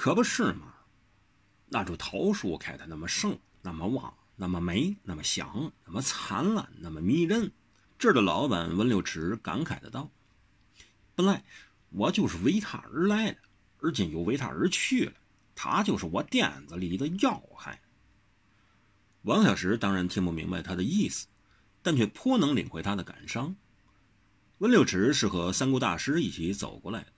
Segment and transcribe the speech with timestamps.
[0.00, 0.74] 可不是嘛？
[1.66, 7.50] 那株桃树开的那么盛，那么旺，那么美，那么香，那么灿烂，那么迷人。
[7.98, 10.08] 这儿的老板温六池感慨的道
[11.16, 11.42] ：“本来
[11.88, 13.38] 我就是为他而来的，
[13.80, 15.14] 而今又为他而去了。
[15.56, 17.82] 他就是我店子里的要害。”
[19.22, 21.26] 王小石当然听不明白他的意思，
[21.82, 23.56] 但却颇能领会他的感伤。
[24.58, 27.12] 温六池是和三姑大师一起走过来的。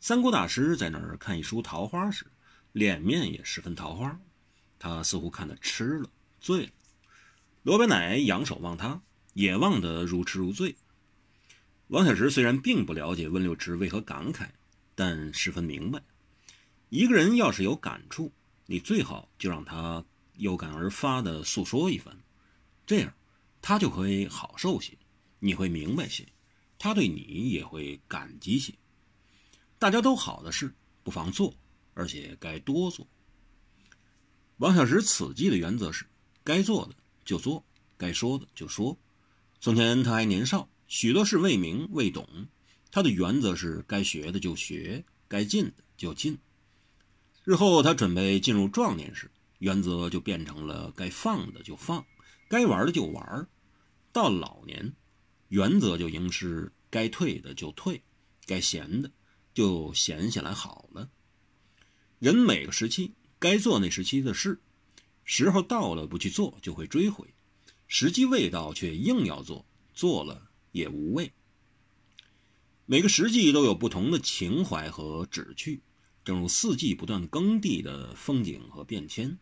[0.00, 2.26] 三姑大师在那儿看一束桃花时，
[2.72, 4.18] 脸面也十分桃花。
[4.78, 6.08] 他似乎看得痴了、
[6.40, 6.72] 醉了。
[7.62, 9.00] 罗白奶仰首望他，
[9.34, 10.76] 也望得如痴如醉。
[11.88, 14.48] 王小石虽然并不了解温六池为何感慨，
[14.94, 16.02] 但十分明白：
[16.88, 18.32] 一个人要是有感触，
[18.66, 20.04] 你最好就让他。
[20.38, 22.14] 有感而发的诉说一番，
[22.84, 23.14] 这样
[23.62, 24.92] 他就会好受些，
[25.38, 26.26] 你会明白些，
[26.78, 28.74] 他对你也会感激些。
[29.78, 31.54] 大家都好的事，不妨做，
[31.94, 33.06] 而且该多做。
[34.58, 36.06] 王小石此计的原则是：
[36.42, 37.64] 该做的就做，
[37.96, 38.98] 该说的就说。
[39.60, 42.46] 从前他还年少，许多事未明未懂，
[42.90, 46.38] 他的原则是：该学的就学，该进的就进。
[47.44, 49.30] 日后他准备进入壮年时。
[49.58, 52.04] 原则就变成了该放的就放，
[52.46, 53.48] 该玩的就玩。
[54.12, 54.92] 到老年，
[55.48, 58.02] 原则就应是该退的就退，
[58.44, 59.10] 该闲的
[59.56, 61.08] 就闲下来好了。
[62.18, 64.60] 人每个时期该做那时期的事，
[65.24, 67.32] 时候到了不去做就会追悔，
[67.88, 71.32] 时机未到却硬要做，做了也无味。
[72.84, 75.80] 每个时季都有不同的情怀和旨趣，
[76.22, 79.38] 正如四季不断耕地的风景和变迁。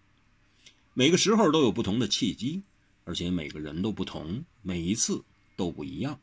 [0.92, 2.62] 每个时候都有不同的契机，
[3.02, 5.24] 而且每个人都不同，每一次
[5.56, 6.20] 都不一样。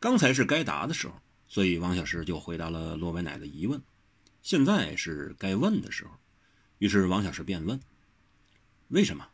[0.00, 1.14] 刚才是该答的时候，
[1.48, 3.82] 所以王小石就回答了罗白奶的疑问。
[4.42, 6.12] 现在是该问的时候，
[6.78, 7.80] 于是王小石便问
[8.88, 9.28] ：“为什么？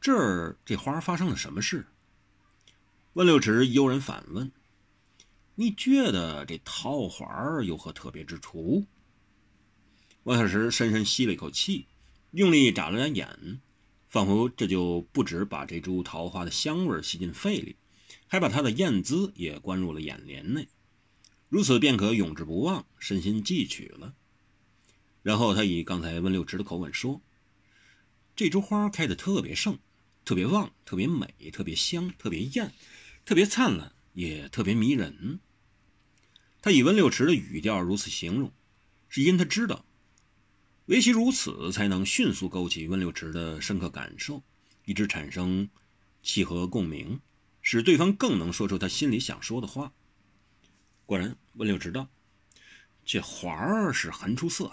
[0.00, 1.86] 这儿这花发生了什么事？”
[3.14, 4.52] 温六池悠然反问
[5.56, 8.86] ：“你觉得这桃花有何特别之处？”
[10.22, 11.86] 王小石深深吸了一口气。
[12.32, 13.62] 用力眨了眨眼，
[14.10, 17.76] 仿佛这就不止把这株桃花的香味吸进肺里，
[18.26, 20.68] 还把它的艳姿也关入了眼帘内。
[21.48, 24.14] 如此便可永志不忘，身心记取了。
[25.22, 27.22] 然后他以刚才温六池的口吻说
[28.36, 29.78] ：“这株花开得特别盛，
[30.24, 32.72] 特别旺，特别美，特别香，特别艳，
[33.24, 35.40] 特别灿烂，也特别迷人。”
[36.60, 38.52] 他以温六池的语调如此形容，
[39.08, 39.84] 是因他知道。
[40.86, 44.42] 唯其如此，才能迅速勾起温六池的深刻感受，
[44.84, 45.68] 以致产生
[46.22, 47.20] 契合共鸣，
[47.62, 49.92] 使对方更能说出他心里想说的话。
[51.08, 52.06] 果然，温六池道
[53.02, 54.70] ：“这花儿是很出色，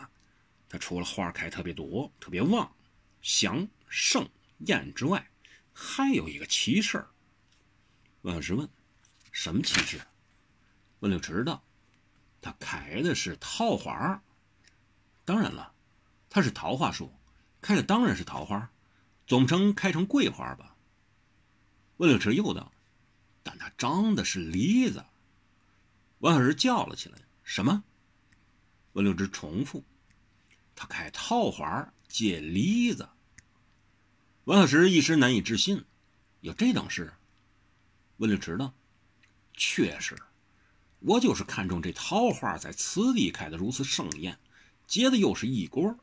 [0.68, 2.76] 它除了花开特别多、特别旺、
[3.22, 5.30] 祥、盛、艳之外，
[5.72, 7.08] 还有一个奇事儿。”
[8.24, 8.68] 温小石问
[9.32, 10.02] ：“什么奇事？”
[11.00, 11.64] 温六池道
[12.44, 14.22] ：“它开的是桃花。”
[15.24, 15.72] 当然了。
[16.30, 17.14] 它是桃花树，
[17.62, 18.70] 开的当然是桃花，
[19.26, 20.76] 总不成开成桂花吧？
[21.96, 22.74] 温六池又道
[23.42, 25.06] ：“但它长的是梨子。”
[26.20, 27.84] 王小石叫了起来：“什么？”
[28.94, 29.84] 温六池重复
[30.76, 33.10] ：“他开桃花结梨子。”
[34.46, 35.84] 王小石一时难以置信
[36.42, 37.14] ：“有这等事？”
[38.18, 38.74] 温六池道
[39.54, 40.16] ：“确实，
[41.00, 44.40] 我就是看中这桃花在此地开的如此盛艳，
[44.88, 45.98] 结的又是一锅。”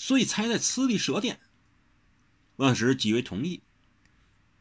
[0.00, 1.40] 所以才在此地设店。
[2.54, 3.60] 万石极为同意。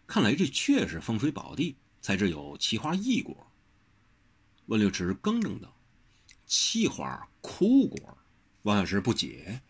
[0.08, 3.52] 看来这确是风水宝地，才只有奇花异果。
[4.68, 5.76] 温六池更正道
[6.48, 8.18] ：“气花枯果。”
[8.64, 9.62] 王小石不解：“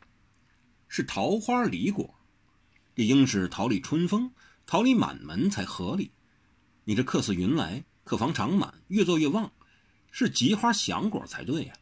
[0.88, 2.14] 是桃花梨果，
[2.96, 4.32] 这应是桃李春风、
[4.68, 6.12] 桃李满门才合理。
[6.84, 9.52] 你这客似云来，客房长满，越做越旺，
[10.12, 11.74] 是菊花祥果才对呀。”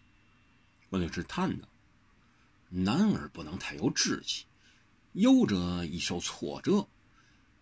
[0.92, 1.68] 温六池叹道。
[2.70, 4.46] 男儿不能太有志气，
[5.14, 6.90] 有者易受挫折；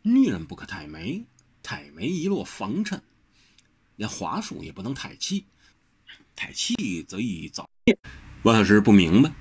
[0.02, 1.24] 女人不可太美，
[1.62, 3.04] 太美易落凡尘。
[4.04, 5.46] 连花树也不能太气，
[6.36, 7.98] 太气则易早结。
[8.42, 9.32] 王小石不明白，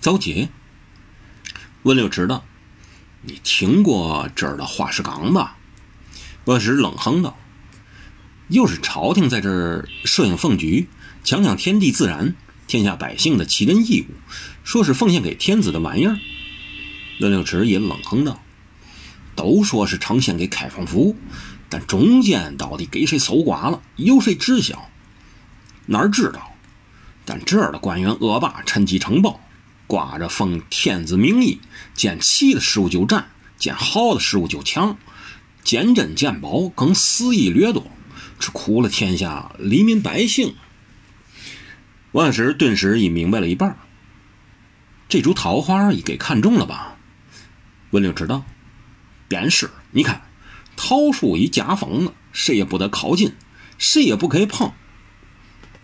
[0.00, 0.48] 遭劫？
[1.82, 2.46] 温六池道，
[3.20, 5.58] 你听过这儿的花石纲吧？
[6.46, 7.36] 王小石冷哼道
[8.48, 10.88] ：“又是朝廷在这儿设影奉局，
[11.22, 12.34] 强抢天地自然。”
[12.66, 14.06] 天下百姓的奇珍异物，
[14.64, 16.18] 说是奉献给天子的玩意儿。
[17.20, 18.42] 温六池也冷哼道
[19.36, 21.16] ：“都说是呈献给开封府，
[21.70, 24.90] 但中间到底给谁搜刮了，有谁知晓？
[25.86, 26.54] 哪知道？
[27.24, 29.40] 但这儿的官员恶霸趁机呈报，
[29.86, 31.60] 挂着奉天子名义，
[31.94, 33.28] 见奇的事物就占，
[33.58, 34.96] 见好的事物就抢，
[35.62, 37.86] 见珍见宝，更肆意掠夺，
[38.38, 40.54] 这苦了天下黎民百姓。
[42.12, 43.76] 万石顿时已明白了一半，
[45.08, 46.96] 这株桃花已给看中了吧？
[47.90, 48.44] 温六知道，
[49.28, 50.22] 便是你看，
[50.80, 53.34] 桃树已夹缝了，谁也不得靠近，
[53.78, 54.72] 谁也不可以碰。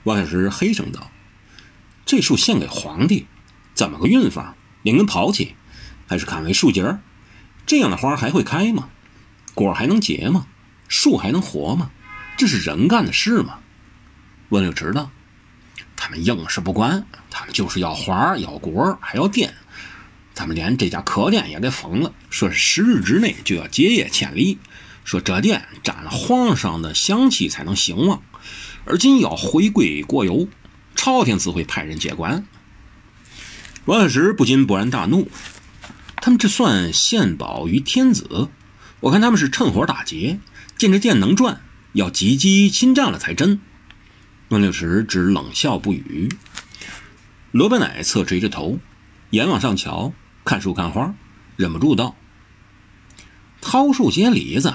[0.05, 1.11] 万石嘿声道。
[2.07, 3.27] 这树献给皇帝，
[3.75, 4.55] 怎么个运法？
[4.83, 5.57] 令人抛弃，
[6.07, 7.01] 还是砍为树节？
[7.67, 8.89] 这样的花还会开吗？
[9.53, 10.47] 果还能结吗？
[10.87, 11.91] 树还能活吗？
[12.37, 13.59] 这是人干的事吗？
[14.51, 15.11] 温六知道，
[15.97, 19.44] 他们硬是不管，他们就是要花，要果，还要电。
[20.45, 24.59] 他们连这家客店也给封了，说是十日之内就要结业千里，
[25.03, 28.23] 说这店沾了皇上的香气才能兴旺，
[28.85, 30.47] 而今要回归国有。
[30.95, 32.47] 朝廷自会派人接管。
[33.87, 35.31] 王安石不禁勃然大怒
[36.21, 38.51] ：“他们这算献宝于天子？
[39.01, 40.41] 我看他们是趁火打劫，
[40.77, 41.63] 见这店能赚，
[41.95, 43.63] 要积极侵占了才真。”
[44.51, 46.29] 温六石只冷笑不语。
[47.51, 48.79] 罗伯乃侧垂着头，
[49.31, 50.13] 眼往上瞧，
[50.45, 51.15] 看树看花，
[51.57, 52.15] 忍不住道
[53.63, 54.75] ：“桃树结李子，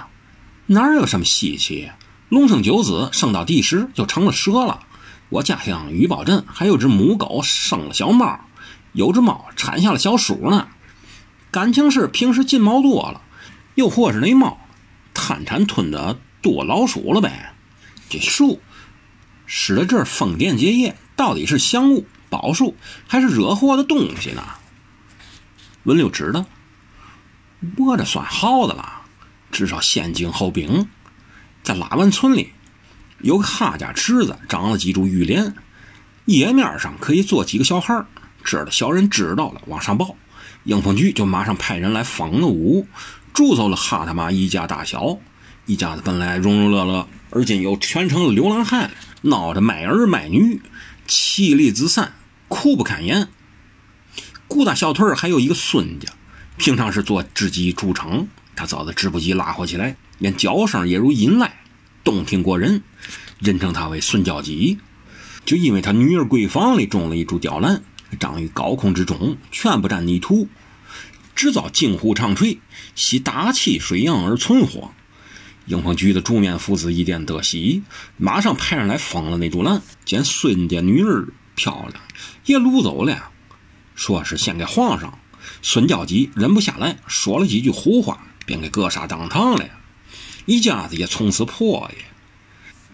[0.65, 1.91] 哪有什么稀奇？
[2.27, 4.87] 龙生九子，生到第十就成了蛇了。”
[5.29, 8.39] 我家乡余宝镇还有只母狗生了小猫，
[8.93, 10.69] 有只猫产下了小鼠呢。
[11.51, 13.21] 感情是平时金毛多了，
[13.75, 14.57] 又或是那猫
[15.13, 17.53] 贪馋吞的多老鼠了呗。
[18.09, 18.59] 这树
[19.45, 22.75] 使得这风电结业，到底是香物宝树
[23.07, 24.43] 还是惹祸的东西呢？
[25.83, 26.45] 文六知道，
[27.77, 29.03] 我这算好的了，
[29.51, 30.87] 至少先敬后兵，
[31.63, 32.51] 在拉文村里。
[33.19, 35.55] 有个哈家池子，长了几株玉莲，
[36.25, 38.05] 叶面上可以坐几个小孩
[38.43, 40.15] 这儿的小人知道了，往上报，
[40.63, 42.87] 应风局就马上派人来封了屋，
[43.33, 45.17] 逐走了哈他妈一家大小。
[45.65, 48.91] 一家子本来融融乐乐，而今又全成了流浪汉，
[49.21, 50.61] 闹着卖儿卖女，
[51.05, 52.13] 妻离子散，
[52.47, 53.27] 苦不堪言。
[54.49, 56.11] 顾大小腿还有一个孙家，
[56.57, 61.51] 平常是做织机出城，他造的织布机拉活起来，连叫声也如银籁。
[62.03, 62.81] 动听过人，
[63.37, 64.79] 人称他为孙娇吉，
[65.45, 67.83] 就因为他女儿闺房里种了一株吊兰，
[68.19, 70.47] 长于高空之中，全不沾泥土，
[71.35, 72.59] 只遭镜湖长锤，
[72.95, 74.91] 吸大气水阳而存活。
[75.67, 77.83] 应风局的主面父子一见得喜，
[78.17, 79.83] 马上派人来封了那株兰。
[80.03, 82.01] 见孙家女儿漂亮，
[82.45, 83.28] 也掳走了，
[83.99, 85.19] 说是献给皇上。
[85.61, 89.65] 孙娇吉忍不下来，说了几句胡话，便给格杀当堂了。
[90.45, 92.05] 一家子也从此破业，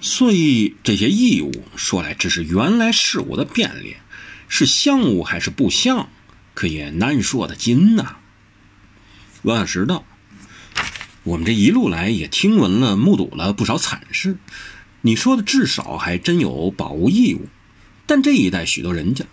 [0.02, 3.98] 所以这些义务说来只是原来事物的变脸，
[4.48, 6.10] 是像物还是不像，
[6.56, 8.18] 可也难说的紧呐。
[9.44, 10.04] 万石道，
[11.22, 14.40] 我们这一路来也听闻了、目睹了不少惨事，
[15.02, 17.48] 你说的至少还真有保物义务，
[18.08, 19.26] 但这一代许多人家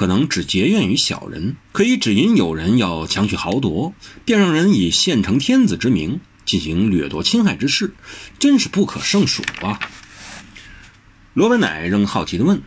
[0.00, 3.92] 可能只结怨于小人，可以只因有人要强取豪夺，
[4.24, 6.20] 便让人以献成天子之名。
[6.46, 7.92] 进行掠夺侵害之事，
[8.38, 9.78] 真是不可胜数啊！
[11.34, 12.62] 罗文乃仍好奇地问：“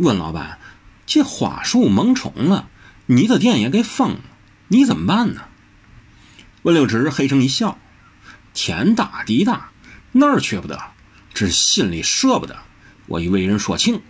[0.00, 0.58] 问老板，
[1.04, 2.70] 这花树萌宠了，
[3.04, 4.20] 你的店也给封了，
[4.68, 5.42] 你怎么办呢？”
[6.64, 7.76] 温六直嘿声一笑
[8.54, 9.70] ：“天大地大，
[10.12, 10.80] 那儿缺不得，
[11.34, 12.56] 只是心里舍不得。
[13.04, 14.00] 我已为人说情，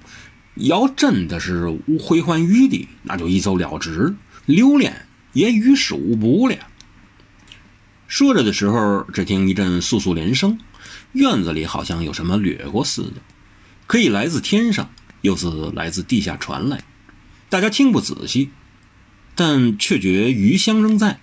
[0.61, 4.15] 要真的是无悔还余地，那就一走了之，
[4.47, 6.57] 留恋也于事无补了。”
[8.09, 10.59] 说着的时候，只听一阵簌簌连声，
[11.13, 13.23] 院子里好像有什么掠过似的，
[13.87, 14.91] 可以来自天上，
[15.21, 16.83] 又自来自地下传来。
[17.49, 18.51] 大家听不仔细，
[19.35, 21.21] 但却觉余香仍在。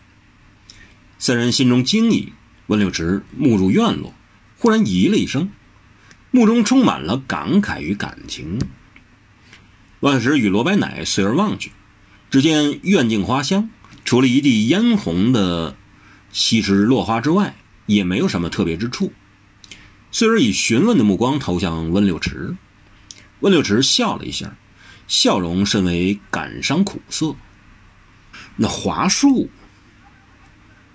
[1.19, 2.31] 三人心中惊异，
[2.67, 4.13] 温六直目入院落，
[4.57, 5.49] 忽然咦了一声，
[6.31, 8.59] 目中充满了感慨与感情。
[9.99, 11.71] 万石与罗白乃随而望去，
[12.29, 13.69] 只见院镜花香，
[14.05, 15.75] 除了一地嫣红的。
[16.33, 19.13] 西施落花之外，也没有什么特别之处。
[20.11, 22.55] 虽而以询问的目光投向温六池，
[23.39, 24.55] 温六池笑了一下，
[25.07, 27.35] 笑容甚为感伤苦涩。
[28.57, 29.49] 那花树，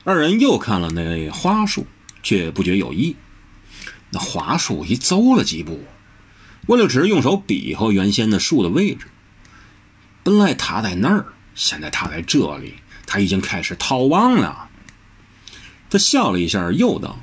[0.04, 1.87] 二人又看了那花树，
[2.23, 3.16] 却不觉有意。
[4.11, 5.82] 那花树已走了几步，
[6.66, 9.07] 温六池用手比划原先的树的位置。
[10.23, 12.75] 本来他在那儿，现在他在这里，
[13.07, 14.69] 他已经开始逃亡了。
[15.90, 17.19] 他笑了一下，又道：“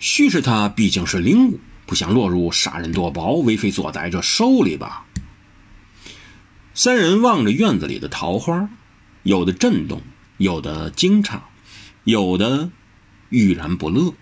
[0.00, 5.04] 须是他毕竟是灵物，不想落入杀人夺宝、为非作歹者手里吧？”
[6.72, 8.68] 三人望着院子里的桃花，
[9.22, 10.02] 有的震动，
[10.38, 11.38] 有的惊诧，
[12.02, 12.70] 有的
[13.28, 14.14] 郁然不乐。